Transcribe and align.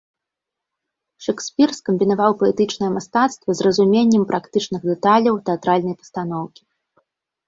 Шэкспір 1.25 1.73
скамбінаваў 1.79 2.31
паэтычнае 2.39 2.89
мастацтва 2.95 3.55
з 3.59 3.67
разуменнем 3.67 4.23
практычных 4.31 4.81
дэталяў 4.91 5.35
тэатральнай 5.51 5.95
пастаноўкі. 6.01 6.61